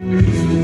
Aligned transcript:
Música 0.00 0.56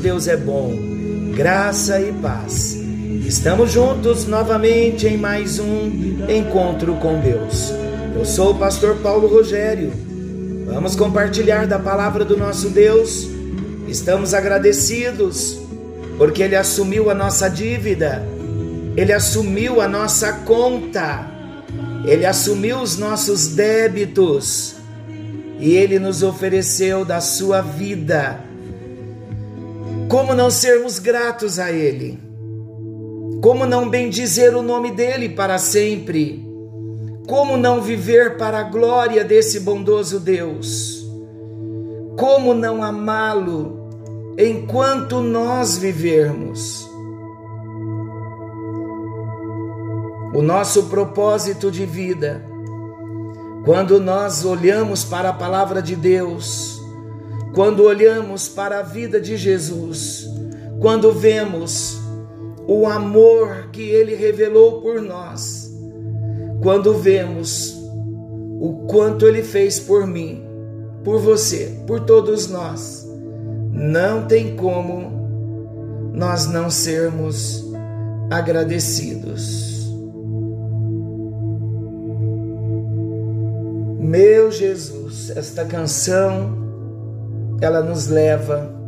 Deus 0.00 0.26
é 0.26 0.36
bom. 0.36 0.74
Graça 1.36 2.00
e 2.00 2.10
paz. 2.14 2.74
Estamos 3.26 3.70
juntos 3.70 4.26
novamente 4.26 5.06
em 5.06 5.18
mais 5.18 5.58
um 5.58 6.24
encontro 6.26 6.94
com 6.94 7.20
Deus. 7.20 7.70
Eu 8.16 8.24
sou 8.24 8.52
o 8.52 8.58
pastor 8.58 8.96
Paulo 8.96 9.28
Rogério. 9.28 9.92
Vamos 10.64 10.96
compartilhar 10.96 11.66
da 11.66 11.78
palavra 11.78 12.24
do 12.24 12.34
nosso 12.34 12.70
Deus. 12.70 13.28
Estamos 13.86 14.32
agradecidos 14.32 15.60
porque 16.16 16.42
ele 16.42 16.56
assumiu 16.56 17.10
a 17.10 17.14
nossa 17.14 17.48
dívida. 17.48 18.26
Ele 18.96 19.12
assumiu 19.12 19.82
a 19.82 19.88
nossa 19.88 20.32
conta. 20.32 21.30
Ele 22.06 22.24
assumiu 22.24 22.78
os 22.78 22.96
nossos 22.96 23.48
débitos 23.48 24.76
e 25.58 25.74
ele 25.74 25.98
nos 25.98 26.22
ofereceu 26.22 27.04
da 27.04 27.20
sua 27.20 27.60
vida 27.60 28.48
como 30.10 30.34
não 30.34 30.50
sermos 30.50 30.98
gratos 30.98 31.60
a 31.60 31.70
Ele? 31.70 32.18
Como 33.40 33.64
não 33.64 33.88
bendizer 33.88 34.56
o 34.56 34.60
nome 34.60 34.90
dEle 34.90 35.28
para 35.28 35.56
sempre? 35.56 36.44
Como 37.28 37.56
não 37.56 37.80
viver 37.80 38.36
para 38.36 38.58
a 38.58 38.64
glória 38.64 39.24
desse 39.24 39.60
bondoso 39.60 40.18
Deus? 40.18 41.06
Como 42.18 42.52
não 42.52 42.82
amá-lo 42.82 43.88
enquanto 44.36 45.20
nós 45.20 45.78
vivermos? 45.78 46.90
O 50.34 50.42
nosso 50.42 50.86
propósito 50.86 51.70
de 51.70 51.86
vida, 51.86 52.44
quando 53.64 54.00
nós 54.00 54.44
olhamos 54.44 55.04
para 55.04 55.28
a 55.28 55.34
palavra 55.34 55.80
de 55.80 55.94
Deus, 55.94 56.79
quando 57.54 57.82
olhamos 57.82 58.48
para 58.48 58.78
a 58.78 58.82
vida 58.82 59.20
de 59.20 59.36
Jesus, 59.36 60.28
quando 60.80 61.12
vemos 61.12 62.00
o 62.66 62.86
amor 62.86 63.70
que 63.72 63.82
ele 63.82 64.14
revelou 64.14 64.80
por 64.80 65.02
nós, 65.02 65.70
quando 66.62 66.94
vemos 66.94 67.76
o 68.60 68.86
quanto 68.86 69.26
ele 69.26 69.42
fez 69.42 69.80
por 69.80 70.06
mim, 70.06 70.44
por 71.02 71.18
você, 71.18 71.76
por 71.86 72.00
todos 72.00 72.48
nós, 72.48 73.08
não 73.72 74.26
tem 74.26 74.54
como 74.54 76.12
nós 76.12 76.46
não 76.46 76.70
sermos 76.70 77.64
agradecidos. 78.30 79.90
Meu 83.98 84.50
Jesus, 84.50 85.30
esta 85.30 85.64
canção 85.64 86.69
ela 87.60 87.82
nos 87.82 88.06
leva 88.06 88.78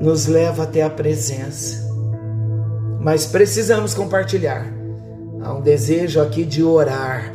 nos 0.00 0.26
leva 0.26 0.62
até 0.62 0.82
a 0.82 0.90
presença. 0.90 1.88
Mas 3.00 3.26
precisamos 3.26 3.94
compartilhar. 3.94 4.72
Há 5.42 5.52
um 5.52 5.60
desejo 5.60 6.20
aqui 6.20 6.44
de 6.44 6.62
orar, 6.62 7.32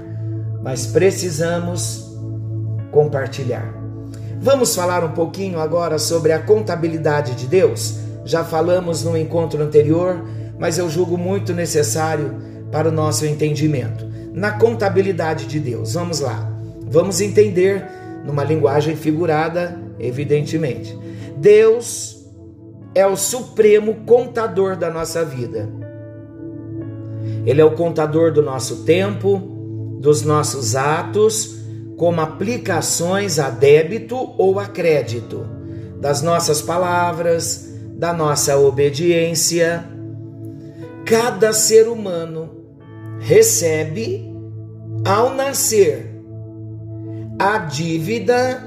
mas 0.61 0.85
precisamos 0.87 2.09
compartilhar. 2.91 3.73
Vamos 4.39 4.75
falar 4.75 5.03
um 5.03 5.11
pouquinho 5.11 5.59
agora 5.59 5.97
sobre 5.97 6.31
a 6.31 6.39
contabilidade 6.39 7.35
de 7.35 7.47
Deus. 7.47 7.99
Já 8.25 8.43
falamos 8.43 9.03
no 9.03 9.17
encontro 9.17 9.61
anterior, 9.61 10.23
mas 10.57 10.77
eu 10.77 10.89
julgo 10.89 11.17
muito 11.17 11.53
necessário 11.53 12.35
para 12.71 12.89
o 12.89 12.91
nosso 12.91 13.25
entendimento. 13.25 14.05
Na 14.33 14.51
contabilidade 14.51 15.47
de 15.47 15.59
Deus, 15.59 15.93
vamos 15.93 16.19
lá. 16.19 16.49
Vamos 16.87 17.21
entender 17.21 17.85
numa 18.25 18.43
linguagem 18.43 18.95
figurada, 18.95 19.79
evidentemente. 19.99 20.97
Deus 21.37 22.25
é 22.95 23.05
o 23.05 23.15
supremo 23.15 24.05
contador 24.05 24.75
da 24.75 24.89
nossa 24.89 25.25
vida. 25.25 25.69
Ele 27.45 27.59
é 27.59 27.65
o 27.65 27.75
contador 27.75 28.31
do 28.31 28.41
nosso 28.41 28.83
tempo, 28.83 29.37
dos 29.99 30.21
nossos 30.21 30.75
atos, 30.75 31.59
como 31.97 32.21
aplicações 32.21 33.39
a 33.39 33.49
débito 33.49 34.15
ou 34.37 34.59
a 34.59 34.65
crédito, 34.65 35.45
das 35.99 36.21
nossas 36.21 36.61
palavras, 36.61 37.69
da 37.95 38.13
nossa 38.13 38.57
obediência. 38.57 39.85
Cada 41.05 41.53
ser 41.53 41.87
humano 41.87 42.49
recebe, 43.19 44.29
ao 45.05 45.33
nascer, 45.33 46.12
a 47.43 47.57
dívida 47.57 48.63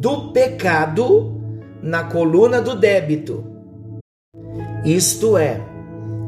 do 0.00 0.32
pecado 0.32 1.40
na 1.80 2.02
coluna 2.02 2.60
do 2.60 2.74
débito. 2.74 3.44
Isto 4.84 5.38
é, 5.38 5.64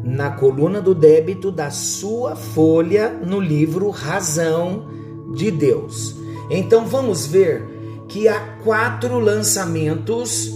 na 0.05 0.31
coluna 0.31 0.81
do 0.81 0.95
débito 0.95 1.51
da 1.51 1.73
sua 1.73 2.37
folha 2.37 3.09
no 3.09 3.41
livro 3.41 3.91
Razão 3.91 4.89
de 5.35 5.51
Deus. 5.51 6.15
Então 6.49 6.87
vamos 6.87 7.27
ver 7.27 7.65
que 8.07 8.29
há 8.29 8.59
quatro 8.63 9.19
lançamentos 9.19 10.53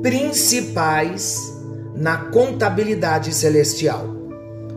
principais 0.00 1.60
na 1.96 2.26
contabilidade 2.26 3.34
celestial. 3.34 4.06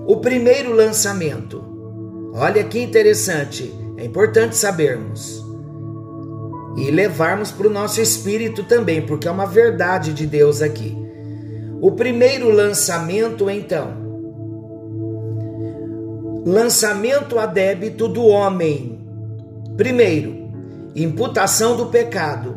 O 0.08 0.18
primeiro 0.18 0.74
lançamento, 0.74 1.64
olha 2.34 2.64
que 2.64 2.82
interessante, 2.82 3.72
é 3.98 4.06
importante 4.06 4.56
sabermos 4.56 5.46
e 6.78 6.92
levarmos 6.92 7.52
para 7.52 7.68
o 7.68 7.72
nosso 7.72 8.00
espírito 8.00 8.64
também, 8.64 9.02
porque 9.02 9.28
é 9.28 9.32
uma 9.32 9.48
verdade 9.48 10.14
de 10.14 10.28
Deus 10.28 10.62
aqui. 10.62 10.96
O 11.82 11.92
primeiro 11.92 12.52
lançamento, 12.52 13.50
então, 13.50 14.08
lançamento 16.46 17.40
a 17.40 17.48
débito 17.48 18.08
do 18.08 18.26
homem. 18.26 19.00
Primeiro, 19.76 20.50
imputação 20.96 21.76
do 21.76 21.88
pecado. 21.88 22.56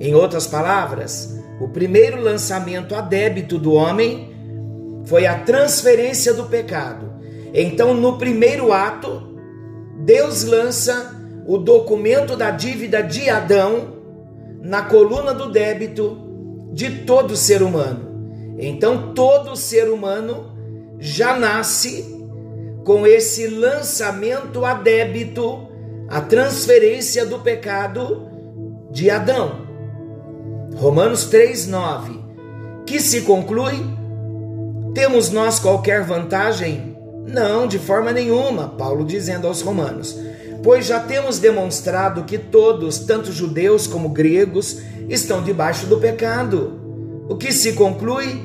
Em 0.00 0.14
outras 0.14 0.46
palavras, 0.46 1.38
o 1.60 1.68
primeiro 1.68 2.20
lançamento 2.20 2.94
a 2.94 3.02
débito 3.02 3.58
do 3.58 3.74
homem 3.74 4.30
foi 5.04 5.26
a 5.26 5.38
transferência 5.38 6.32
do 6.32 6.44
pecado. 6.44 7.12
Então, 7.52 7.92
no 7.92 8.16
primeiro 8.16 8.72
ato, 8.72 9.22
Deus 9.98 10.44
lança 10.44 11.19
o 11.46 11.58
documento 11.58 12.36
da 12.36 12.50
dívida 12.50 13.02
de 13.02 13.28
Adão 13.28 14.00
na 14.60 14.82
coluna 14.82 15.32
do 15.32 15.50
débito 15.50 16.18
de 16.72 17.02
todo 17.04 17.36
ser 17.36 17.62
humano. 17.62 18.56
Então, 18.58 19.14
todo 19.14 19.56
ser 19.56 19.90
humano 19.90 20.52
já 20.98 21.36
nasce 21.38 22.14
com 22.84 23.06
esse 23.06 23.46
lançamento 23.46 24.64
a 24.64 24.74
débito, 24.74 25.68
a 26.08 26.20
transferência 26.20 27.24
do 27.24 27.38
pecado 27.38 28.28
de 28.90 29.10
Adão. 29.10 29.66
Romanos 30.76 31.24
3:9. 31.30 32.20
Que 32.86 33.00
se 33.00 33.22
conclui: 33.22 33.74
temos 34.94 35.30
nós 35.30 35.58
qualquer 35.58 36.04
vantagem? 36.04 36.96
Não, 37.26 37.66
de 37.66 37.78
forma 37.78 38.12
nenhuma, 38.12 38.68
Paulo 38.68 39.04
dizendo 39.04 39.46
aos 39.46 39.62
Romanos 39.62 40.18
pois 40.62 40.86
já 40.86 41.00
temos 41.00 41.38
demonstrado 41.38 42.24
que 42.24 42.38
todos, 42.38 42.98
tanto 42.98 43.32
judeus 43.32 43.86
como 43.86 44.10
gregos, 44.10 44.78
estão 45.08 45.42
debaixo 45.42 45.86
do 45.86 45.98
pecado. 45.98 46.78
O 47.28 47.36
que 47.36 47.52
se 47.52 47.72
conclui? 47.72 48.40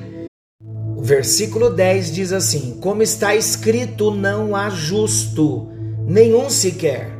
O 0.96 1.02
versículo 1.02 1.70
10 1.70 2.14
diz 2.14 2.32
assim: 2.32 2.78
Como 2.80 3.02
está 3.02 3.36
escrito, 3.36 4.12
não 4.12 4.56
há 4.56 4.70
justo, 4.70 5.70
nenhum 6.08 6.50
sequer. 6.50 7.16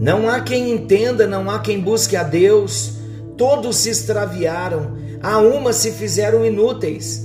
Não 0.00 0.28
há 0.28 0.40
quem 0.40 0.72
entenda, 0.72 1.26
não 1.26 1.50
há 1.50 1.58
quem 1.58 1.80
busque 1.80 2.16
a 2.16 2.22
Deus. 2.22 2.92
Todos 3.36 3.76
se 3.76 3.90
extraviaram, 3.90 4.96
a 5.22 5.38
uma 5.38 5.72
se 5.72 5.90
fizeram 5.90 6.44
inúteis. 6.44 7.22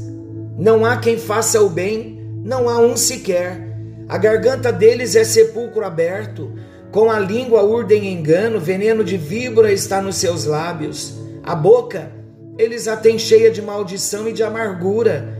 Não 0.58 0.86
há 0.86 0.98
quem 0.98 1.18
faça 1.18 1.62
o 1.62 1.70
bem, 1.70 2.20
não 2.44 2.70
há 2.70 2.80
um 2.80 2.96
sequer. 2.96 3.71
A 4.12 4.18
garganta 4.18 4.74
deles 4.74 5.16
é 5.16 5.24
sepulcro 5.24 5.86
aberto, 5.86 6.52
com 6.92 7.10
a 7.10 7.18
língua 7.18 7.64
urdem 7.64 8.12
engano, 8.12 8.60
veneno 8.60 9.06
de 9.06 9.16
víbora 9.16 9.72
está 9.72 10.02
nos 10.02 10.18
seus 10.18 10.44
lábios. 10.44 11.14
A 11.42 11.56
boca, 11.56 12.12
eles 12.58 12.90
a 12.90 12.98
têm 12.98 13.18
cheia 13.18 13.50
de 13.50 13.62
maldição 13.62 14.28
e 14.28 14.34
de 14.34 14.44
amargura. 14.44 15.34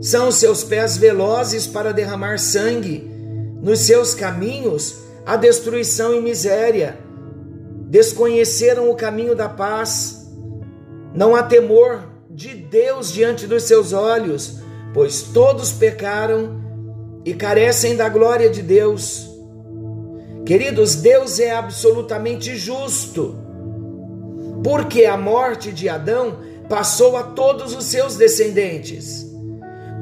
São 0.00 0.32
seus 0.32 0.64
pés 0.64 0.96
velozes 0.96 1.66
para 1.66 1.92
derramar 1.92 2.38
sangue. 2.38 3.06
Nos 3.60 3.80
seus 3.80 4.14
caminhos, 4.14 5.02
a 5.26 5.36
destruição 5.36 6.14
e 6.14 6.20
miséria. 6.22 6.98
Desconheceram 7.90 8.88
o 8.88 8.96
caminho 8.96 9.34
da 9.34 9.50
paz. 9.50 10.26
Não 11.14 11.36
há 11.36 11.42
temor 11.42 12.08
de 12.30 12.54
Deus 12.54 13.12
diante 13.12 13.46
dos 13.46 13.64
seus 13.64 13.92
olhos, 13.92 14.58
pois 14.94 15.20
todos 15.20 15.70
pecaram 15.70 16.64
e 17.26 17.34
carecem 17.34 17.96
da 17.96 18.08
glória 18.08 18.48
de 18.48 18.62
Deus. 18.62 19.28
Queridos, 20.46 20.94
Deus 20.94 21.40
é 21.40 21.50
absolutamente 21.50 22.54
justo, 22.54 23.36
porque 24.62 25.04
a 25.04 25.16
morte 25.16 25.72
de 25.72 25.88
Adão 25.88 26.38
passou 26.68 27.16
a 27.16 27.24
todos 27.24 27.74
os 27.74 27.84
seus 27.86 28.14
descendentes. 28.14 29.26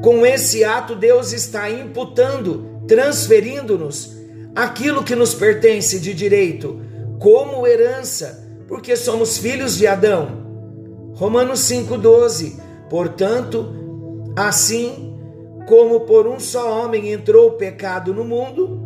Com 0.03 0.27
esse 0.27 0.65
ato, 0.65 0.95
Deus 0.95 1.33
está 1.33 1.71
imputando, 1.71 2.83
transferindo-nos 2.87 4.15
aquilo 4.55 5.03
que 5.03 5.17
nos 5.17 5.35
pertence 5.35 5.99
de 5.99 6.13
direito, 6.13 6.79
como 7.19 7.67
herança, 7.67 8.47
porque 8.69 8.97
somos 8.97 9.39
filhos 9.39 9.79
de 9.79 9.87
Adão. 9.87 10.45
Romanos 11.15 11.61
5,12. 11.61 12.61
Portanto, 12.91 13.67
assim 14.37 15.14
como 15.67 16.01
por 16.01 16.27
um 16.27 16.39
só 16.39 16.85
homem 16.85 17.13
entrou 17.13 17.49
o 17.49 17.53
pecado 17.53 18.13
no 18.13 18.25
mundo, 18.25 18.83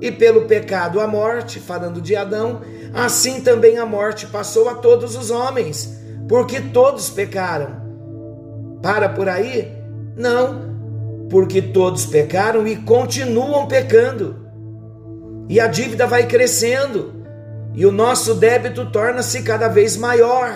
e 0.00 0.10
pelo 0.10 0.46
pecado 0.46 1.00
a 1.00 1.06
morte, 1.06 1.60
falando 1.60 2.00
de 2.00 2.16
Adão, 2.16 2.62
assim 2.94 3.40
também 3.40 3.78
a 3.78 3.84
morte 3.84 4.26
passou 4.26 4.68
a 4.68 4.74
todos 4.74 5.14
os 5.14 5.30
homens, 5.30 6.00
porque 6.28 6.60
todos 6.60 7.10
pecaram. 7.10 7.80
Para 8.82 9.08
por 9.10 9.28
aí? 9.28 9.70
Não, 10.16 10.70
porque 11.28 11.60
todos 11.60 12.06
pecaram 12.06 12.66
e 12.66 12.76
continuam 12.76 13.66
pecando. 13.66 14.36
E 15.48 15.60
a 15.60 15.66
dívida 15.66 16.06
vai 16.06 16.26
crescendo, 16.26 17.12
e 17.74 17.84
o 17.84 17.92
nosso 17.92 18.34
débito 18.34 18.90
torna-se 18.90 19.42
cada 19.42 19.68
vez 19.68 19.96
maior. 19.96 20.50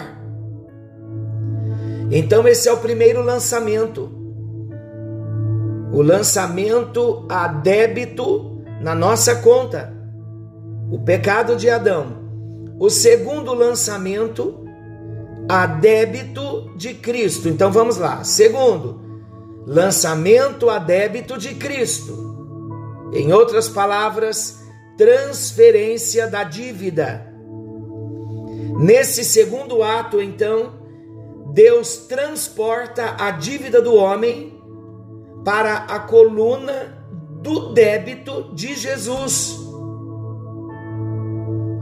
Então, 2.11 2.47
esse 2.47 2.69
é 2.69 2.73
o 2.73 2.79
primeiro 2.79 3.23
lançamento. 3.23 4.24
O 5.95 6.03
lançamento 6.03 7.25
a 7.29 7.47
débito 7.47 8.61
na 8.81 8.97
nossa 8.97 9.37
conta. 9.37 9.95
O 10.91 10.99
pecado 10.99 11.55
de 11.55 11.71
Adão. 11.71 12.17
O 12.81 12.91
segundo 12.91 13.55
lançamento 13.55 14.65
a 15.49 15.67
débito 15.67 16.73
de 16.77 16.95
Cristo. 16.95 17.49
Então 17.49 17.71
vamos 17.71 17.97
lá. 17.97 18.25
Segundo, 18.25 19.01
lançamento 19.65 20.69
a 20.69 20.81
débito 20.81 21.39
de 21.39 21.55
Cristo. 21.55 22.13
Em 23.13 23.33
outras 23.33 23.69
palavras, 23.69 24.65
transferência 24.99 26.27
da 26.27 26.43
dívida. 26.43 27.33
Nesse 28.81 29.23
segundo 29.25 29.81
ato, 29.81 30.21
então, 30.21 30.73
Deus 31.53 31.99
transporta 32.09 33.15
a 33.17 33.31
dívida 33.31 33.81
do 33.81 33.95
homem 33.95 34.54
para 35.45 35.75
a 35.75 36.01
coluna 36.01 36.97
do 37.43 37.75
débito 37.75 38.51
de 38.55 38.75
Jesus. 38.75 39.59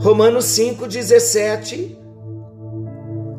Romanos 0.01 0.47
5, 0.47 0.89
17 0.89 1.97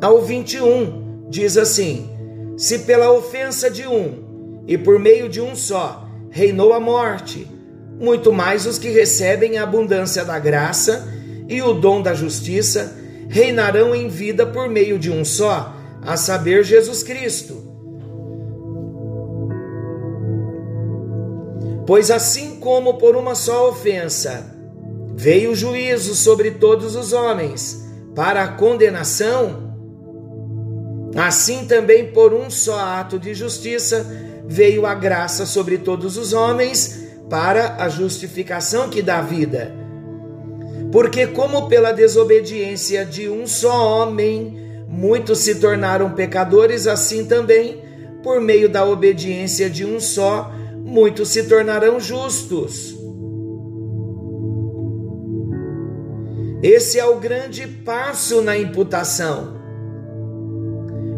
ao 0.00 0.22
21 0.22 1.28
diz 1.28 1.58
assim: 1.58 2.08
Se 2.56 2.80
pela 2.80 3.12
ofensa 3.12 3.70
de 3.70 3.86
um 3.86 4.62
e 4.66 4.78
por 4.78 4.98
meio 4.98 5.28
de 5.28 5.42
um 5.42 5.54
só 5.54 6.08
reinou 6.30 6.72
a 6.72 6.80
morte, 6.80 7.46
muito 8.00 8.32
mais 8.32 8.64
os 8.64 8.78
que 8.78 8.88
recebem 8.88 9.58
a 9.58 9.64
abundância 9.64 10.24
da 10.24 10.38
graça 10.38 11.06
e 11.46 11.60
o 11.60 11.74
dom 11.74 12.00
da 12.00 12.14
justiça 12.14 12.96
reinarão 13.28 13.94
em 13.94 14.08
vida 14.08 14.46
por 14.46 14.68
meio 14.68 14.98
de 14.98 15.10
um 15.10 15.24
só, 15.24 15.74
a 16.02 16.16
saber, 16.16 16.64
Jesus 16.64 17.02
Cristo 17.02 17.73
Pois 21.86 22.10
assim 22.10 22.56
como 22.56 22.94
por 22.94 23.16
uma 23.16 23.34
só 23.34 23.68
ofensa 23.68 24.54
veio 25.14 25.52
o 25.52 25.54
juízo 25.54 26.14
sobre 26.14 26.52
todos 26.52 26.96
os 26.96 27.12
homens 27.12 27.84
para 28.14 28.42
a 28.42 28.48
condenação, 28.48 29.74
assim 31.16 31.66
também 31.66 32.12
por 32.12 32.32
um 32.32 32.50
só 32.50 32.78
ato 32.78 33.18
de 33.18 33.34
justiça 33.34 34.06
veio 34.46 34.86
a 34.86 34.94
graça 34.94 35.46
sobre 35.46 35.78
todos 35.78 36.16
os 36.16 36.32
homens 36.32 37.04
para 37.30 37.76
a 37.82 37.88
justificação 37.88 38.88
que 38.88 39.02
dá 39.02 39.20
vida. 39.20 39.74
Porque, 40.92 41.26
como 41.26 41.68
pela 41.68 41.92
desobediência 41.92 43.04
de 43.04 43.28
um 43.28 43.46
só 43.46 44.02
homem 44.02 44.64
muitos 44.88 45.40
se 45.40 45.56
tornaram 45.56 46.12
pecadores, 46.12 46.86
assim 46.86 47.24
também, 47.24 47.82
por 48.22 48.40
meio 48.40 48.68
da 48.68 48.84
obediência 48.84 49.68
de 49.68 49.84
um 49.84 49.98
só, 49.98 50.52
muitos 50.94 51.30
se 51.30 51.42
tornarão 51.42 51.98
justos. 51.98 52.96
Esse 56.62 57.00
é 57.00 57.04
o 57.04 57.18
grande 57.18 57.66
passo 57.66 58.40
na 58.40 58.56
imputação. 58.56 59.56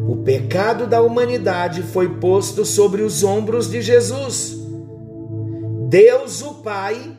O 0.08 0.16
pecado 0.24 0.86
da 0.86 1.02
humanidade 1.02 1.82
foi 1.82 2.08
posto 2.08 2.64
sobre 2.64 3.02
os 3.02 3.22
ombros 3.22 3.70
de 3.70 3.82
Jesus. 3.82 4.56
Deus, 5.90 6.40
o 6.40 6.54
Pai, 6.54 7.14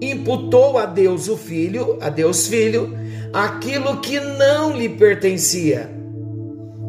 imputou 0.00 0.78
a 0.78 0.86
Deus 0.86 1.28
o 1.28 1.36
Filho, 1.36 1.98
a 2.00 2.08
Deus 2.08 2.46
Filho, 2.46 2.96
aquilo 3.34 4.00
que 4.00 4.18
não 4.18 4.74
lhe 4.74 4.88
pertencia. 4.88 5.90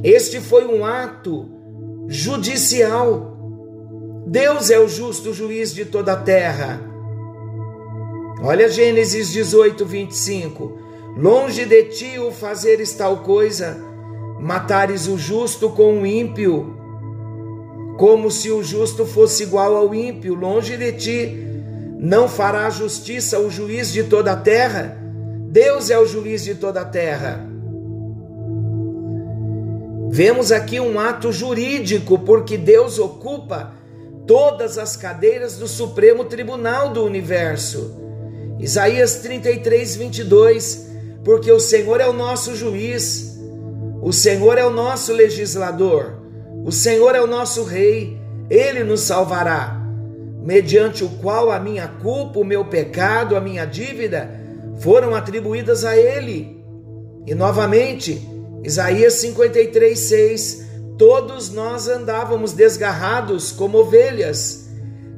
Este 0.01 0.39
foi 0.39 0.65
um 0.65 0.85
ato 0.85 1.49
judicial 2.07 3.32
Deus 4.33 4.71
é 4.71 4.79
o 4.79 4.87
justo 4.87 5.31
juiz 5.31 5.71
de 5.75 5.85
toda 5.85 6.13
a 6.13 6.15
terra. 6.15 6.81
Olha 8.41 8.67
Gênesis 8.67 9.31
18, 9.31 9.85
25. 9.85 10.79
Longe 11.15 11.67
de 11.67 11.83
ti 11.83 12.17
o 12.17 12.31
fazeres 12.31 12.93
tal 12.93 13.17
coisa, 13.17 13.77
matares 14.39 15.05
o 15.05 15.19
justo 15.19 15.69
com 15.69 16.01
o 16.01 16.03
ímpio, 16.07 16.75
como 17.99 18.31
se 18.31 18.49
o 18.49 18.63
justo 18.63 19.05
fosse 19.05 19.43
igual 19.43 19.75
ao 19.75 19.93
ímpio, 19.93 20.33
longe 20.33 20.77
de 20.77 20.91
ti. 20.93 21.47
Não 21.99 22.27
fará 22.27 22.67
justiça 22.71 23.37
o 23.37 23.51
juiz 23.51 23.93
de 23.93 24.05
toda 24.05 24.31
a 24.31 24.35
terra? 24.35 24.97
Deus 25.51 25.91
é 25.91 25.99
o 25.99 26.07
juiz 26.07 26.43
de 26.43 26.55
toda 26.55 26.81
a 26.81 26.85
terra. 26.85 27.47
Vemos 30.09 30.51
aqui 30.51 30.79
um 30.79 30.99
ato 30.99 31.31
jurídico, 31.31 32.17
porque 32.17 32.57
Deus 32.57 32.97
ocupa 32.97 33.82
todas 34.27 34.77
as 34.77 34.95
cadeiras 34.95 35.57
do 35.57 35.67
Supremo 35.67 36.25
Tribunal 36.25 36.89
do 36.89 37.03
Universo. 37.03 38.01
Isaías 38.59 39.15
33, 39.17 39.95
22. 39.95 40.93
Porque 41.23 41.51
o 41.51 41.59
Senhor 41.59 42.01
é 42.01 42.07
o 42.07 42.13
nosso 42.13 42.53
juiz, 42.55 43.39
o 44.01 44.11
Senhor 44.11 44.57
é 44.57 44.65
o 44.65 44.69
nosso 44.69 45.13
legislador, 45.13 46.19
o 46.65 46.71
Senhor 46.71 47.15
é 47.15 47.21
o 47.21 47.27
nosso 47.27 47.63
rei, 47.63 48.19
ele 48.49 48.83
nos 48.83 49.01
salvará, 49.01 49.81
mediante 50.43 51.01
o 51.01 51.09
qual 51.21 51.49
a 51.49 51.59
minha 51.59 51.87
culpa, 51.87 52.39
o 52.39 52.43
meu 52.43 52.65
pecado, 52.65 53.37
a 53.37 53.41
minha 53.41 53.63
dívida 53.63 54.29
foram 54.79 55.15
atribuídas 55.15 55.85
a 55.85 55.95
ele. 55.95 56.61
E 57.25 57.33
novamente, 57.33 58.21
Isaías 58.61 59.13
53, 59.13 59.97
6 59.97 60.62
Todos 61.05 61.49
nós 61.51 61.89
andávamos 61.89 62.53
desgarrados 62.53 63.51
como 63.51 63.79
ovelhas, 63.79 64.69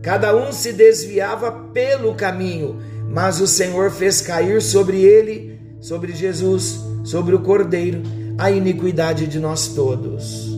cada 0.02 0.36
um 0.36 0.52
se 0.52 0.74
desviava 0.74 1.52
pelo 1.52 2.16
caminho, 2.16 2.80
mas 3.08 3.40
o 3.40 3.46
Senhor 3.46 3.92
fez 3.92 4.20
cair 4.20 4.64
sobre 4.64 5.04
ele, 5.04 5.60
sobre 5.80 6.12
Jesus, 6.12 6.80
sobre 7.04 7.36
o 7.36 7.42
Cordeiro, 7.44 8.02
a 8.36 8.50
iniquidade 8.50 9.28
de 9.28 9.38
nós 9.40 9.68
todos. 9.68 10.58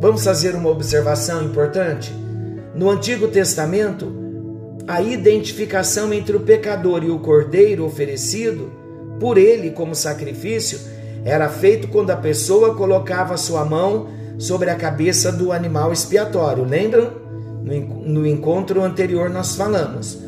Vamos 0.00 0.22
fazer 0.22 0.54
uma 0.54 0.70
observação 0.70 1.42
importante? 1.42 2.14
No 2.72 2.88
Antigo 2.88 3.26
Testamento, 3.26 4.12
a 4.86 5.02
identificação 5.02 6.14
entre 6.14 6.36
o 6.36 6.40
pecador 6.40 7.02
e 7.02 7.10
o 7.10 7.18
cordeiro 7.18 7.84
oferecido 7.84 8.70
por 9.18 9.36
ele 9.36 9.72
como 9.72 9.92
sacrifício 9.92 10.78
era 11.24 11.48
feito 11.48 11.88
quando 11.88 12.10
a 12.10 12.16
pessoa 12.16 12.76
colocava 12.76 13.36
sua 13.36 13.64
mão 13.64 14.19
sobre 14.40 14.70
a 14.70 14.74
cabeça 14.74 15.30
do 15.30 15.52
animal 15.52 15.92
expiatório. 15.92 16.64
Lembram? 16.64 17.12
No 17.62 18.26
encontro 18.26 18.82
anterior 18.82 19.28
nós 19.28 19.54
falamos. 19.54 20.18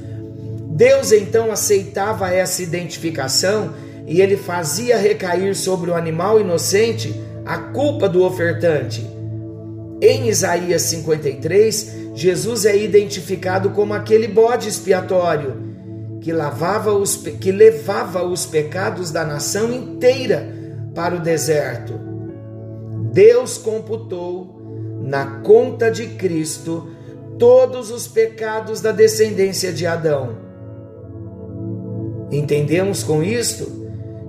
Deus 0.69 1.13
então 1.13 1.51
aceitava 1.51 2.31
essa 2.31 2.63
identificação 2.63 3.73
e 4.07 4.21
ele 4.21 4.37
fazia 4.37 4.99
recair 4.99 5.57
sobre 5.57 5.91
o 5.91 5.95
animal 5.95 6.39
inocente 6.39 7.19
a 7.47 7.57
culpa 7.57 8.07
do 8.07 8.23
ofertante. 8.23 9.05
Em 10.01 10.29
Isaías 10.29 10.83
53, 10.83 12.13
Jesus 12.15 12.67
é 12.67 12.77
identificado 12.77 13.71
como 13.71 13.95
aquele 13.95 14.29
bode 14.29 14.69
expiatório 14.69 15.57
que, 16.21 16.33
lavava 16.33 16.93
os, 16.93 17.17
que 17.17 17.51
levava 17.51 18.23
os 18.23 18.45
pecados 18.45 19.11
da 19.11 19.25
nação 19.25 19.73
inteira 19.73 20.55
para 20.95 21.15
o 21.15 21.21
deserto. 21.21 22.12
Deus 23.13 23.59
computou 23.59 24.63
na 25.03 25.41
conta 25.43 25.91
de 25.91 26.07
Cristo 26.07 26.89
todos 27.39 27.91
os 27.91 28.09
pecados 28.09 28.81
da 28.81 28.91
descendência 28.91 29.71
de 29.71 29.87
Adão. 29.87 30.39
Entendemos 32.31 33.03
com 33.03 33.23
isto 33.23 33.83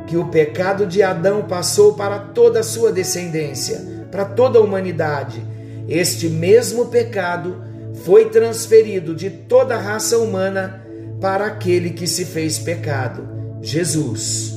que 0.06 0.18
o 0.18 0.28
pecado 0.28 0.86
de 0.86 1.02
Adão 1.02 1.44
passou 1.44 1.94
para 1.94 2.20
toda 2.20 2.60
a 2.60 2.63
sua 2.63 2.92
descendência, 2.92 4.06
para 4.12 4.25
toda 4.25 4.60
a 4.60 4.62
humanidade. 4.62 5.42
Este 5.88 6.28
mesmo 6.28 6.88
pecado 6.88 7.63
foi 8.04 8.30
transferido 8.30 9.16
de 9.16 9.30
toda 9.30 9.75
a 9.75 9.80
raça 9.80 10.18
humana 10.18 10.86
para 11.22 11.46
aquele 11.46 11.92
que 11.92 12.06
se 12.06 12.25
fez 12.25 12.60
pecado, 12.60 13.25
Jesus, 13.62 14.54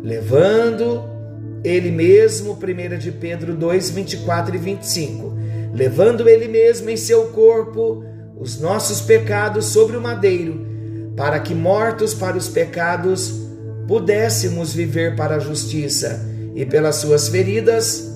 levando 0.00 1.09
ele 1.62 1.90
mesmo, 1.90 2.52
1 2.54 2.98
de 2.98 3.12
Pedro 3.12 3.54
2, 3.54 3.90
24 3.90 4.54
e 4.54 4.58
25, 4.58 5.34
levando 5.74 6.28
ele 6.28 6.48
mesmo 6.48 6.88
em 6.90 6.96
seu 6.96 7.26
corpo 7.28 8.04
os 8.38 8.58
nossos 8.58 9.00
pecados 9.00 9.66
sobre 9.66 9.96
o 9.96 10.00
madeiro, 10.00 10.66
para 11.16 11.38
que 11.40 11.54
mortos 11.54 12.14
para 12.14 12.36
os 12.36 12.48
pecados 12.48 13.40
pudéssemos 13.86 14.72
viver 14.72 15.16
para 15.16 15.36
a 15.36 15.40
justiça, 15.40 16.26
e 16.54 16.64
pelas 16.64 16.96
suas 16.96 17.28
feridas 17.28 18.10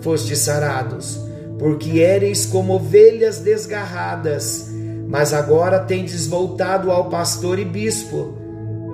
fostes 0.00 0.38
sarados, 0.40 1.18
porque 1.58 2.00
éreis 2.00 2.46
como 2.46 2.74
ovelhas 2.74 3.38
desgarradas, 3.38 4.68
mas 5.08 5.32
agora 5.32 5.78
tendes 5.80 6.26
voltado 6.26 6.90
ao 6.90 7.08
pastor 7.08 7.58
e 7.58 7.64
bispo 7.64 8.34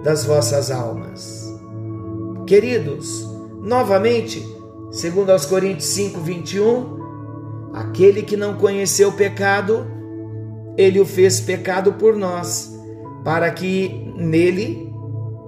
das 0.04 0.24
vossas 0.24 0.70
almas. 0.70 1.42
Queridos, 2.46 3.31
Novamente, 3.62 4.44
segundo 4.90 5.30
aos 5.30 5.46
Coríntios 5.46 5.86
5, 5.90 6.20
21, 6.20 7.70
aquele 7.72 8.22
que 8.22 8.36
não 8.36 8.56
conheceu 8.56 9.10
o 9.10 9.12
pecado, 9.12 9.86
ele 10.76 10.98
o 10.98 11.06
fez 11.06 11.40
pecado 11.40 11.92
por 11.92 12.16
nós, 12.16 12.76
para 13.22 13.48
que 13.52 14.12
nele 14.16 14.92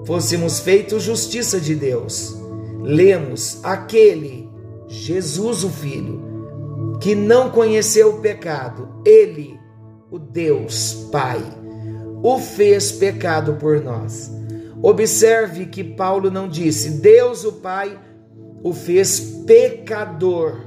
fôssemos 0.07 0.61
feitos 0.61 1.03
justiça 1.03 1.61
de 1.61 1.75
Deus. 1.75 2.41
Lemos 2.81 3.59
aquele, 3.65 4.49
Jesus 4.87 5.65
o 5.65 5.69
Filho, 5.69 6.97
que 7.01 7.17
não 7.17 7.51
conheceu 7.51 8.11
o 8.11 8.21
pecado, 8.21 8.89
ele, 9.05 9.59
o 10.09 10.21
Deus 10.21 11.09
Pai, 11.11 11.43
o 12.23 12.39
fez 12.39 12.93
pecado 12.93 13.55
por 13.55 13.83
nós 13.83 14.44
Observe 14.87 15.65
que 15.65 15.83
Paulo 15.83 16.31
não 16.31 16.47
disse 16.47 17.01
Deus 17.01 17.43
o 17.43 17.53
Pai 17.53 17.99
o 18.63 18.75
fez 18.75 19.19
pecador, 19.47 20.61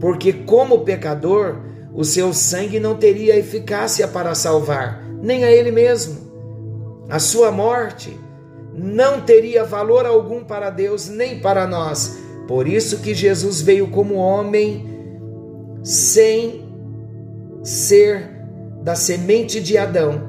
porque 0.00 0.32
como 0.32 0.86
pecador, 0.86 1.60
o 1.92 2.02
seu 2.02 2.32
sangue 2.32 2.80
não 2.80 2.96
teria 2.96 3.36
eficácia 3.36 4.08
para 4.08 4.34
salvar, 4.34 5.04
nem 5.22 5.44
a 5.44 5.52
ele 5.52 5.70
mesmo. 5.70 6.16
A 7.10 7.18
sua 7.18 7.52
morte 7.52 8.18
não 8.72 9.20
teria 9.20 9.64
valor 9.64 10.06
algum 10.06 10.42
para 10.42 10.70
Deus 10.70 11.10
nem 11.10 11.38
para 11.38 11.66
nós. 11.66 12.18
Por 12.48 12.66
isso 12.66 13.00
que 13.02 13.12
Jesus 13.12 13.60
veio 13.60 13.88
como 13.88 14.14
homem 14.14 14.88
sem 15.82 16.64
ser 17.62 18.30
da 18.82 18.94
semente 18.94 19.60
de 19.60 19.76
Adão. 19.76 20.22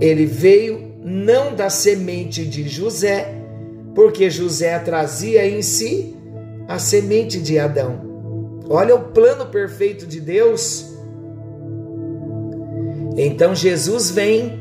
Ele 0.00 0.26
veio 0.26 0.89
não 1.02 1.54
da 1.54 1.70
semente 1.70 2.44
de 2.44 2.68
José, 2.68 3.34
porque 3.94 4.30
José 4.30 4.78
trazia 4.78 5.46
em 5.46 5.62
si 5.62 6.16
a 6.68 6.78
semente 6.78 7.40
de 7.40 7.58
Adão. 7.58 8.08
Olha 8.68 8.94
o 8.94 9.04
plano 9.04 9.46
perfeito 9.46 10.06
de 10.06 10.20
Deus. 10.20 10.86
Então 13.16 13.54
Jesus 13.54 14.10
vem, 14.10 14.60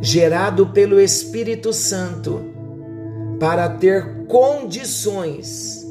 gerado 0.00 0.66
pelo 0.68 1.00
Espírito 1.00 1.72
Santo, 1.72 2.44
para 3.38 3.68
ter 3.68 4.26
condições 4.26 5.86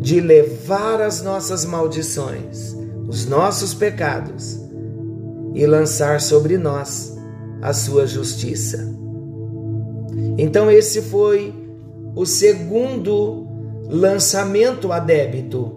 de 0.00 0.20
levar 0.20 1.00
as 1.00 1.22
nossas 1.22 1.64
maldições, 1.64 2.74
os 3.06 3.26
nossos 3.26 3.74
pecados 3.74 4.60
e 5.54 5.66
lançar 5.66 6.20
sobre 6.20 6.56
nós 6.56 7.14
a 7.64 7.72
sua 7.72 8.06
justiça. 8.06 8.86
Então, 10.36 10.70
esse 10.70 11.00
foi 11.00 11.54
o 12.14 12.26
segundo 12.26 13.48
lançamento 13.88 14.92
a 14.92 14.98
débito. 14.98 15.74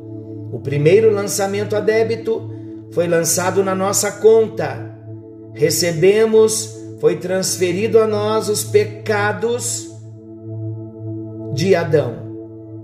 O 0.52 0.60
primeiro 0.60 1.10
lançamento 1.10 1.78
a 1.78 1.80
débito 1.80 2.52
foi 2.92 3.08
lançado 3.08 3.64
na 3.64 3.74
nossa 3.74 4.12
conta. 4.12 5.00
Recebemos, 5.54 6.78
foi 7.00 7.16
transferido 7.16 8.00
a 8.00 8.06
nós 8.06 8.50
os 8.50 8.66
pecados 8.66 9.90
de 11.54 11.74
Adão 11.74 12.28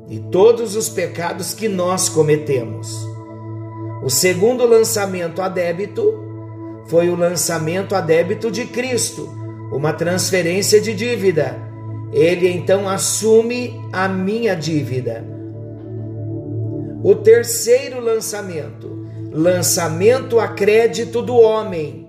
e 0.10 0.17
todos 0.31 0.77
os 0.77 0.88
pecados 0.88 1.53
que 1.53 1.67
nós 1.67 2.07
cometemos. 2.07 3.05
O 4.01 4.10
segundo 4.10 4.65
lançamento 4.65 5.41
a 5.41 5.50
débito 5.50 6.33
foi 6.88 7.10
o 7.10 7.16
lançamento 7.16 7.96
a 7.96 8.02
débito 8.02 8.52
de 8.52 8.66
Cristo, 8.66 9.30
uma 9.72 9.94
transferência 9.94 10.80
de 10.82 10.94
dívida. 10.94 11.58
Ele 12.12 12.48
então 12.48 12.88
assume 12.88 13.82
a 13.92 14.08
minha 14.08 14.56
dívida. 14.56 15.25
O 17.04 17.16
terceiro 17.16 18.00
lançamento, 18.00 19.08
lançamento 19.32 20.40
a 20.40 20.48
crédito 20.48 21.22
do 21.22 21.36
homem. 21.36 22.08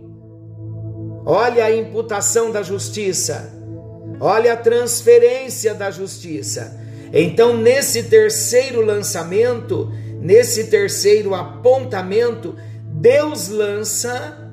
Olha 1.25 1.65
a 1.65 1.75
imputação 1.75 2.51
da 2.51 2.63
justiça. 2.63 3.51
Olha 4.21 4.53
a 4.53 4.57
transferência 4.57 5.75
da 5.75 5.91
justiça. 5.91 6.79
Então, 7.13 7.57
nesse 7.57 8.05
terceiro 8.05 8.85
lançamento, 8.85 9.91
nesse 10.21 10.65
terceiro 10.65 11.35
apontamento, 11.35 12.55
Deus 12.85 13.49
lança 13.49 14.44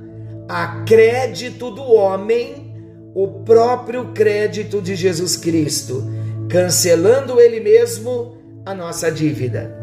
a 0.51 0.84
crédito 0.84 1.72
do 1.72 1.81
homem 1.81 2.74
o 3.15 3.25
próprio 3.46 4.12
crédito 4.12 4.81
de 4.81 4.98
Jesus 4.98 5.38
Cristo, 5.38 6.03
cancelando 6.50 7.39
ele 7.39 7.62
mesmo 7.62 8.38
a 8.65 8.75
nossa 8.75 9.10
dívida. 9.10 9.74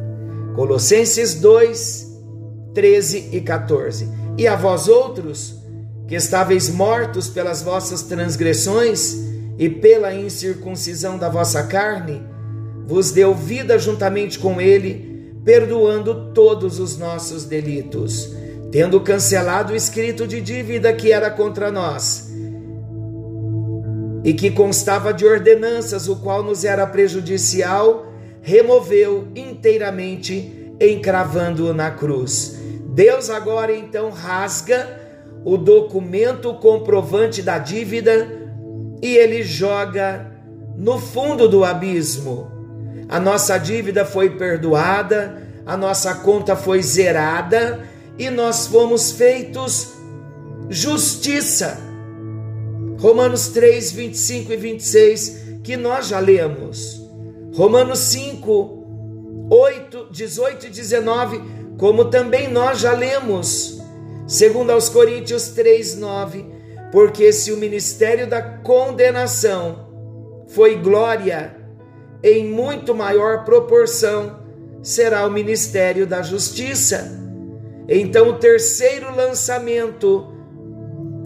Colossenses 0.54 1.36
2, 1.36 2.18
13 2.74 3.30
e 3.32 3.40
14. 3.40 4.08
E 4.36 4.46
a 4.46 4.56
vós 4.56 4.88
outros, 4.88 5.56
que 6.06 6.14
estáveis 6.14 6.68
mortos 6.68 7.28
pelas 7.28 7.62
vossas 7.62 8.02
transgressões 8.02 9.16
e 9.58 9.70
pela 9.70 10.12
incircuncisão 10.12 11.16
da 11.16 11.30
vossa 11.30 11.62
carne, 11.62 12.22
vos 12.86 13.10
deu 13.10 13.34
vida 13.34 13.78
juntamente 13.78 14.38
com 14.38 14.60
ele, 14.60 15.32
perdoando 15.46 16.30
todos 16.34 16.78
os 16.78 16.98
nossos 16.98 17.44
delitos 17.44 18.36
tendo 18.70 19.00
cancelado 19.00 19.72
o 19.72 19.76
escrito 19.76 20.26
de 20.26 20.40
dívida 20.40 20.92
que 20.92 21.12
era 21.12 21.30
contra 21.30 21.70
nós 21.70 22.28
e 24.24 24.34
que 24.34 24.50
constava 24.50 25.12
de 25.12 25.24
ordenanças, 25.24 26.08
o 26.08 26.16
qual 26.16 26.42
nos 26.42 26.64
era 26.64 26.86
prejudicial, 26.86 28.12
removeu 28.42 29.28
inteiramente, 29.34 30.74
encravando-o 30.80 31.72
na 31.72 31.90
cruz. 31.90 32.58
Deus 32.88 33.30
agora 33.30 33.74
então 33.74 34.10
rasga 34.10 34.98
o 35.44 35.56
documento 35.56 36.52
comprovante 36.54 37.40
da 37.40 37.58
dívida 37.58 38.28
e 39.00 39.16
ele 39.16 39.42
joga 39.42 40.30
no 40.76 40.98
fundo 40.98 41.48
do 41.48 41.64
abismo. 41.64 42.50
A 43.08 43.18
nossa 43.18 43.56
dívida 43.56 44.04
foi 44.04 44.30
perdoada, 44.30 45.42
a 45.64 45.76
nossa 45.76 46.16
conta 46.16 46.54
foi 46.54 46.82
zerada 46.82 47.80
e 48.18 48.30
nós 48.30 48.66
fomos 48.66 49.12
feitos 49.12 49.92
justiça. 50.68 51.78
Romanos 52.98 53.48
3, 53.48 53.92
25 53.92 54.52
e 54.52 54.56
26, 54.56 55.36
que 55.62 55.76
nós 55.76 56.08
já 56.08 56.18
lemos. 56.18 57.00
Romanos 57.54 58.00
5, 58.00 59.48
8, 59.50 60.08
18 60.10 60.66
e 60.66 60.70
19, 60.70 61.40
como 61.78 62.06
também 62.06 62.48
nós 62.50 62.80
já 62.80 62.92
lemos, 62.92 63.80
segundo 64.26 64.70
aos 64.70 64.88
Coríntios 64.88 65.54
3:9, 65.54 66.44
porque 66.90 67.32
se 67.32 67.52
o 67.52 67.56
ministério 67.56 68.28
da 68.28 68.42
condenação 68.42 69.86
foi 70.48 70.76
glória, 70.76 71.56
em 72.22 72.46
muito 72.46 72.94
maior 72.94 73.44
proporção 73.44 74.40
será 74.82 75.26
o 75.26 75.30
ministério 75.30 76.06
da 76.06 76.22
justiça. 76.22 77.27
Então, 77.88 78.28
o 78.28 78.34
terceiro 78.34 79.14
lançamento 79.16 80.26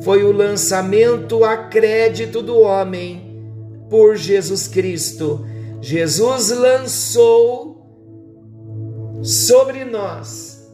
foi 0.03 0.23
o 0.23 0.33
lançamento 0.33 1.45
a 1.45 1.57
crédito 1.57 2.41
do 2.41 2.59
homem 2.61 3.33
por 3.91 4.17
Jesus 4.17 4.69
Cristo. 4.69 5.45
Jesus 5.81 6.51
lançou 6.51 7.73
sobre 9.23 9.85
nós, 9.85 10.69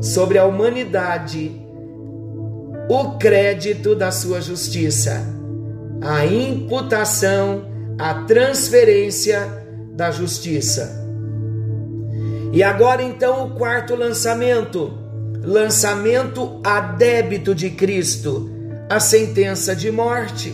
sobre 0.00 0.38
a 0.38 0.46
humanidade, 0.46 1.60
o 2.88 3.18
crédito 3.18 3.94
da 3.94 4.10
sua 4.10 4.40
justiça, 4.40 5.22
a 6.00 6.24
imputação, 6.24 7.64
a 7.98 8.24
transferência 8.24 9.46
da 9.92 10.10
justiça. 10.10 10.99
E 12.52 12.64
agora 12.64 13.02
então 13.02 13.46
o 13.46 13.50
quarto 13.50 13.94
lançamento, 13.94 14.92
lançamento 15.42 16.60
a 16.64 16.80
débito 16.80 17.54
de 17.54 17.70
Cristo, 17.70 18.50
a 18.88 18.98
sentença 18.98 19.74
de 19.74 19.90
morte. 19.92 20.52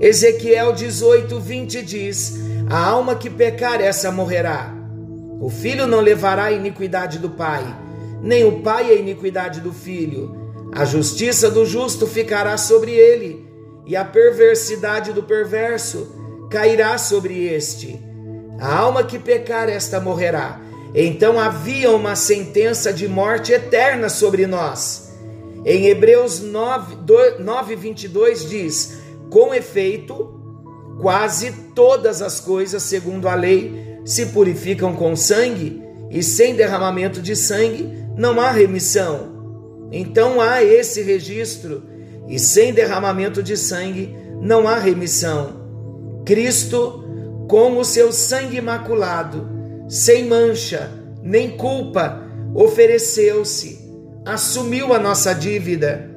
Ezequiel 0.00 0.72
18, 0.72 1.38
20 1.38 1.82
diz: 1.82 2.40
A 2.70 2.82
alma 2.82 3.14
que 3.14 3.28
pecar, 3.28 3.80
essa 3.82 4.10
morrerá. 4.10 4.74
O 5.38 5.50
filho 5.50 5.86
não 5.86 6.00
levará 6.00 6.44
a 6.44 6.52
iniquidade 6.52 7.18
do 7.18 7.30
pai, 7.30 7.62
nem 8.22 8.44
o 8.44 8.62
pai 8.62 8.90
a 8.90 8.94
iniquidade 8.94 9.60
do 9.60 9.72
filho. 9.72 10.48
A 10.72 10.84
justiça 10.84 11.50
do 11.50 11.66
justo 11.66 12.06
ficará 12.06 12.56
sobre 12.56 12.92
ele, 12.92 13.46
e 13.86 13.94
a 13.96 14.04
perversidade 14.04 15.12
do 15.12 15.22
perverso 15.22 16.48
cairá 16.50 16.96
sobre 16.96 17.46
este. 17.46 18.07
A 18.58 18.76
alma 18.76 19.04
que 19.04 19.18
pecar, 19.18 19.68
esta 19.68 20.00
morrerá. 20.00 20.60
Então 20.94 21.38
havia 21.38 21.90
uma 21.90 22.16
sentença 22.16 22.92
de 22.92 23.06
morte 23.06 23.52
eterna 23.52 24.08
sobre 24.08 24.46
nós. 24.46 25.12
Em 25.64 25.86
Hebreus 25.86 26.40
9, 26.40 26.96
9 27.38 27.76
22 27.76 28.48
diz: 28.48 28.98
Com 29.30 29.54
efeito, 29.54 30.34
quase 31.00 31.52
todas 31.74 32.22
as 32.22 32.40
coisas, 32.40 32.82
segundo 32.82 33.28
a 33.28 33.34
lei, 33.34 34.00
se 34.04 34.26
purificam 34.26 34.94
com 34.94 35.14
sangue, 35.14 35.82
e 36.10 36.22
sem 36.22 36.54
derramamento 36.54 37.20
de 37.20 37.36
sangue 37.36 37.92
não 38.16 38.40
há 38.40 38.50
remissão. 38.50 39.36
Então 39.92 40.40
há 40.40 40.62
esse 40.62 41.02
registro, 41.02 41.82
e 42.26 42.38
sem 42.38 42.72
derramamento 42.72 43.42
de 43.42 43.56
sangue 43.56 44.16
não 44.40 44.66
há 44.66 44.78
remissão. 44.78 45.68
Cristo 46.24 47.07
com 47.48 47.78
o 47.78 47.84
seu 47.84 48.12
sangue 48.12 48.58
imaculado, 48.58 49.48
sem 49.88 50.26
mancha, 50.26 50.90
nem 51.22 51.56
culpa, 51.56 52.22
ofereceu-se, 52.54 53.90
assumiu 54.24 54.92
a 54.92 54.98
nossa 54.98 55.34
dívida 55.34 56.10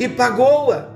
e 0.00 0.08
pagou-a. 0.08 0.92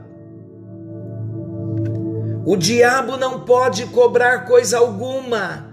O 2.45 2.57
diabo 2.57 3.17
não 3.17 3.41
pode 3.41 3.87
cobrar 3.87 4.47
coisa 4.47 4.79
alguma 4.79 5.73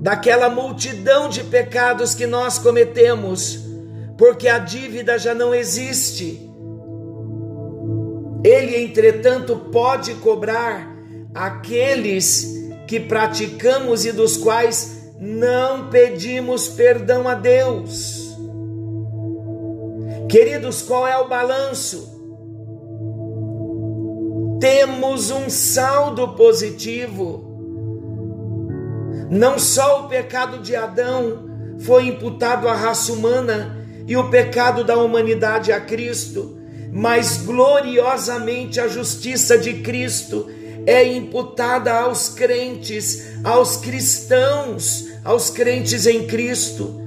daquela 0.00 0.50
multidão 0.50 1.28
de 1.28 1.42
pecados 1.42 2.14
que 2.14 2.26
nós 2.26 2.58
cometemos, 2.58 3.64
porque 4.18 4.46
a 4.46 4.58
dívida 4.58 5.18
já 5.18 5.32
não 5.32 5.54
existe. 5.54 6.46
Ele, 8.44 8.76
entretanto, 8.76 9.56
pode 9.72 10.14
cobrar 10.16 10.94
aqueles 11.34 12.57
que 12.88 12.98
praticamos 12.98 14.06
e 14.06 14.12
dos 14.12 14.38
quais 14.38 15.12
não 15.20 15.90
pedimos 15.90 16.68
perdão 16.68 17.28
a 17.28 17.34
Deus. 17.34 18.34
Queridos, 20.28 20.80
qual 20.80 21.06
é 21.06 21.16
o 21.18 21.28
balanço? 21.28 22.16
Temos 24.58 25.30
um 25.30 25.50
saldo 25.50 26.28
positivo. 26.28 27.44
Não 29.30 29.58
só 29.58 30.04
o 30.04 30.08
pecado 30.08 30.58
de 30.58 30.74
Adão 30.74 31.46
foi 31.80 32.06
imputado 32.06 32.66
à 32.66 32.74
raça 32.74 33.12
humana 33.12 33.86
e 34.06 34.16
o 34.16 34.30
pecado 34.30 34.82
da 34.82 34.96
humanidade 34.96 35.70
a 35.72 35.80
Cristo, 35.80 36.58
mas 36.90 37.42
gloriosamente 37.42 38.80
a 38.80 38.88
justiça 38.88 39.58
de 39.58 39.74
Cristo 39.82 40.48
é 40.88 41.06
imputada 41.06 41.92
aos 41.92 42.30
crentes, 42.30 43.36
aos 43.44 43.76
cristãos, 43.76 45.06
aos 45.22 45.50
crentes 45.50 46.06
em 46.06 46.26
Cristo. 46.26 46.98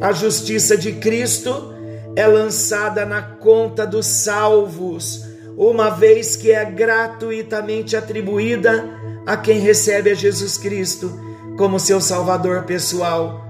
A 0.00 0.12
justiça 0.12 0.76
de 0.76 0.92
Cristo 0.92 1.74
é 2.14 2.24
lançada 2.24 3.04
na 3.04 3.20
conta 3.20 3.84
dos 3.84 4.06
salvos, 4.06 5.24
uma 5.56 5.90
vez 5.90 6.36
que 6.36 6.52
é 6.52 6.64
gratuitamente 6.64 7.96
atribuída 7.96 8.88
a 9.26 9.36
quem 9.36 9.58
recebe 9.58 10.12
a 10.12 10.14
Jesus 10.14 10.56
Cristo 10.56 11.20
como 11.58 11.80
seu 11.80 12.00
Salvador 12.00 12.62
pessoal. 12.62 13.44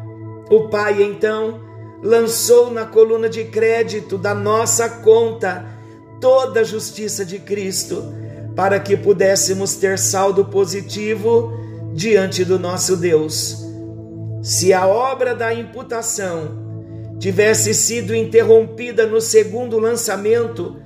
O 0.51 0.71
Pai, 0.71 1.03
então, 1.03 1.61
lançou 2.03 2.71
na 2.71 2.87
coluna 2.87 3.29
de 3.29 3.45
crédito 3.45 4.17
da 4.17 4.35
nossa 4.35 4.89
conta 4.89 5.67
toda 6.19 6.61
a 6.61 6.65
justiça 6.65 7.27
de 7.27 7.39
Cristo 7.39 8.25
para 8.55 8.79
que 8.79 8.97
pudéssemos 8.97 9.75
ter 9.75 9.99
saldo 9.99 10.45
positivo 10.45 11.53
diante 11.93 12.45
do 12.45 12.59
nosso 12.59 12.97
Deus. 12.97 13.65
Se 14.43 14.73
a 14.73 14.87
obra 14.87 15.35
da 15.35 15.53
imputação 15.53 16.63
tivesse 17.19 17.75
sido 17.75 18.15
interrompida 18.15 19.07
no 19.07 19.21
segundo 19.21 19.79
lançamento, 19.79 20.77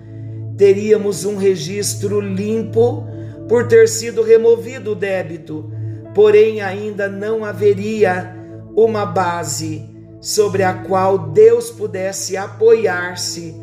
teríamos 0.57 1.25
um 1.25 1.37
registro 1.37 2.21
limpo 2.21 3.07
por 3.49 3.67
ter 3.67 3.89
sido 3.89 4.23
removido 4.23 4.93
o 4.93 4.95
débito, 4.95 5.71
porém 6.15 6.61
ainda 6.61 7.09
não 7.09 7.45
haveria 7.45 8.35
uma 8.77 9.05
base 9.05 9.89
sobre 10.21 10.63
a 10.63 10.73
qual 10.73 11.19
Deus 11.19 11.71
pudesse 11.71 12.37
apoiar-se 12.37 13.55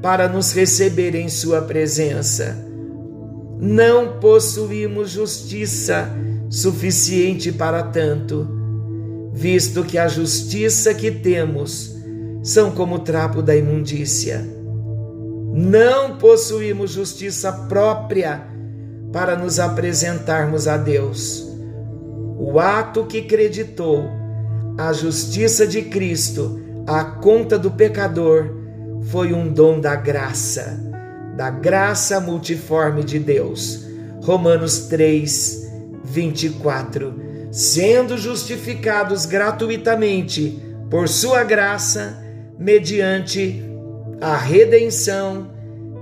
para 0.00 0.28
nos 0.28 0.52
receber 0.52 1.14
em 1.14 1.28
Sua 1.28 1.62
presença 1.62 2.71
não 3.64 4.18
possuímos 4.18 5.10
justiça 5.10 6.10
suficiente 6.50 7.52
para 7.52 7.80
tanto, 7.84 8.48
visto 9.32 9.84
que 9.84 9.96
a 9.96 10.08
justiça 10.08 10.92
que 10.92 11.12
temos 11.12 11.94
são 12.42 12.72
como 12.72 12.96
o 12.96 12.98
trapo 12.98 13.40
da 13.40 13.54
imundícia. 13.54 14.44
Não 15.54 16.18
possuímos 16.18 16.90
justiça 16.90 17.52
própria 17.52 18.48
para 19.12 19.36
nos 19.36 19.60
apresentarmos 19.60 20.66
a 20.66 20.76
Deus. 20.76 21.48
O 22.40 22.58
ato 22.58 23.04
que 23.04 23.22
creditou 23.22 24.10
a 24.76 24.92
justiça 24.92 25.68
de 25.68 25.82
Cristo 25.82 26.60
à 26.84 27.04
conta 27.04 27.56
do 27.56 27.70
pecador 27.70 28.44
foi 29.02 29.32
um 29.32 29.52
dom 29.52 29.78
da 29.78 29.94
graça 29.94 30.91
da 31.36 31.50
graça 31.50 32.20
multiforme 32.20 33.02
de 33.02 33.18
Deus. 33.18 33.86
Romanos 34.22 34.86
3, 34.86 35.70
24. 36.04 37.14
Sendo 37.50 38.16
justificados 38.16 39.26
gratuitamente 39.26 40.62
por 40.90 41.08
Sua 41.08 41.42
graça, 41.42 42.22
mediante 42.58 43.62
a 44.20 44.36
redenção 44.36 45.50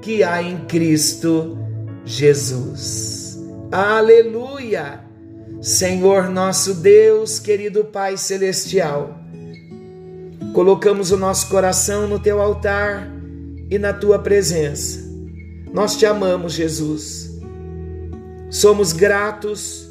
que 0.02 0.22
há 0.22 0.42
em 0.42 0.58
Cristo 0.66 1.58
Jesus. 2.04 3.38
Aleluia! 3.70 5.00
Senhor 5.60 6.28
nosso 6.30 6.74
Deus, 6.74 7.38
querido 7.38 7.84
Pai 7.84 8.16
Celestial, 8.16 9.18
colocamos 10.54 11.10
o 11.10 11.16
nosso 11.16 11.48
coração 11.48 12.08
no 12.08 12.18
Teu 12.18 12.40
altar 12.40 13.10
e 13.70 13.78
na 13.78 13.92
Tua 13.92 14.18
presença 14.18 15.09
nós 15.72 15.96
te 15.96 16.04
amamos, 16.04 16.52
Jesus. 16.52 17.30
Somos 18.50 18.92
gratos 18.92 19.88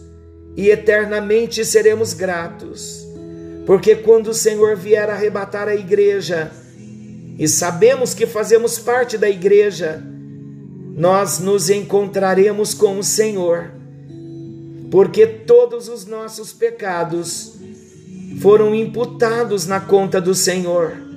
e 0.55 0.69
eternamente 0.69 1.63
seremos 1.63 2.13
gratos, 2.13 3.07
porque 3.65 3.95
quando 3.95 4.27
o 4.27 4.33
Senhor 4.33 4.75
vier 4.75 5.09
arrebatar 5.09 5.67
a 5.67 5.75
igreja, 5.75 6.51
e 7.37 7.47
sabemos 7.47 8.13
que 8.13 8.27
fazemos 8.27 8.77
parte 8.77 9.17
da 9.17 9.29
igreja, 9.29 10.03
nós 10.95 11.39
nos 11.39 11.69
encontraremos 11.69 12.73
com 12.73 12.99
o 12.99 13.03
Senhor, 13.03 13.71
porque 14.91 15.25
todos 15.25 15.87
os 15.87 16.05
nossos 16.05 16.51
pecados 16.51 17.53
foram 18.41 18.75
imputados 18.75 19.65
na 19.65 19.79
conta 19.79 20.19
do 20.19 20.35
Senhor. 20.35 21.08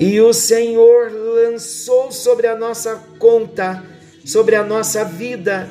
E 0.00 0.18
o 0.18 0.32
Senhor 0.32 1.12
lançou 1.12 2.10
sobre 2.10 2.46
a 2.46 2.56
nossa 2.56 2.96
conta, 3.18 3.84
sobre 4.24 4.56
a 4.56 4.64
nossa 4.64 5.04
vida, 5.04 5.68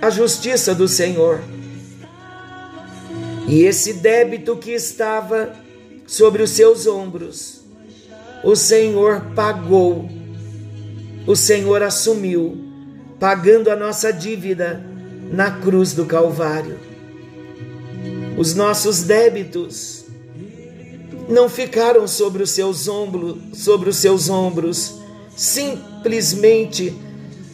a 0.00 0.08
justiça 0.08 0.74
do 0.74 0.88
Senhor. 0.88 1.40
E 3.46 3.64
esse 3.64 3.92
débito 3.92 4.56
que 4.56 4.70
estava 4.70 5.54
sobre 6.06 6.42
os 6.42 6.50
seus 6.50 6.86
ombros, 6.86 7.60
o 8.42 8.56
Senhor 8.56 9.26
pagou, 9.34 10.08
o 11.26 11.36
Senhor 11.36 11.82
assumiu, 11.82 12.56
pagando 13.18 13.70
a 13.70 13.76
nossa 13.76 14.10
dívida 14.10 14.82
na 15.30 15.50
cruz 15.50 15.92
do 15.92 16.06
Calvário. 16.06 16.78
Os 18.38 18.54
nossos 18.54 19.02
débitos 19.02 20.06
não 21.30 21.48
ficaram 21.48 22.06
sobre 22.08 22.42
os 22.42 22.50
seus 22.50 22.88
ombros, 22.88 23.36
sobre 23.54 23.88
os 23.88 23.96
seus 23.96 24.28
ombros, 24.28 24.96
simplesmente 25.36 26.92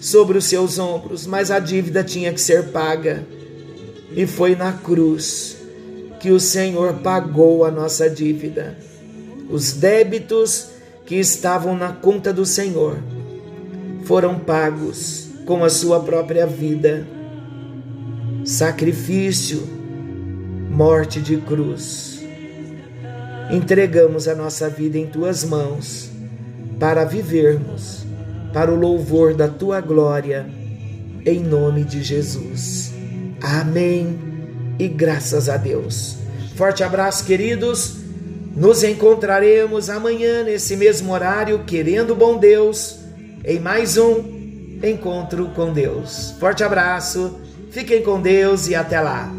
sobre 0.01 0.39
os 0.39 0.47
seus 0.47 0.79
ombros, 0.79 1.27
mas 1.27 1.51
a 1.51 1.59
dívida 1.59 2.03
tinha 2.03 2.33
que 2.33 2.41
ser 2.41 2.69
paga. 2.69 3.27
E 4.15 4.27
foi 4.27 4.57
na 4.57 4.73
cruz 4.73 5.57
que 6.21 6.31
o 6.31 6.41
Senhor 6.41 6.95
pagou 6.95 7.65
a 7.65 7.71
nossa 7.71 8.09
dívida. 8.09 8.79
Os 9.51 9.73
débitos 9.73 10.69
que 11.05 11.17
estavam 11.17 11.77
na 11.77 11.93
conta 11.93 12.33
do 12.33 12.45
Senhor 12.47 12.99
foram 14.05 14.39
pagos 14.39 15.29
com 15.45 15.63
a 15.63 15.71
sua 15.71 16.01
própria 16.01 16.47
vida. 16.47 17.07
Sacrifício, 18.45 19.63
morte 20.71 21.21
de 21.21 21.37
cruz. 21.39 22.16
Entregamos 23.51 24.27
a 24.27 24.35
nossa 24.35 24.69
vida 24.69 24.99
em 24.99 25.07
tuas 25.07 25.45
mãos 25.45 26.11
para 26.79 27.05
vivermos 27.05 28.05
para 28.57 28.73
o 28.73 28.75
louvor 28.75 29.35
da 29.35 29.49
tua 29.49 29.83
glória, 29.83 30.47
em 31.27 31.41
nome 31.41 31.85
de 31.85 32.03
Jesus. 32.03 32.91
Amém 33.43 34.19
e 34.79 34.89
graças 34.89 35.51
a 35.51 35.59
Deus. 35.59 36.17
Forte 36.55 36.83
abraço, 36.83 37.27
queridos. 37.27 37.99
Nos 38.57 38.83
encontraremos 38.83 39.91
amanhã 39.91 40.43
nesse 40.43 40.75
mesmo 40.75 41.13
horário, 41.13 41.65
querendo 41.67 42.15
bom 42.15 42.39
Deus, 42.39 42.99
em 43.45 43.61
mais 43.61 43.99
um 43.99 44.25
encontro 44.83 45.51
com 45.55 45.71
Deus. 45.71 46.35
Forte 46.41 46.65
abraço, 46.65 47.39
fiquem 47.71 48.03
com 48.03 48.23
Deus 48.23 48.69
e 48.69 48.75
até 48.75 48.99
lá. 48.99 49.36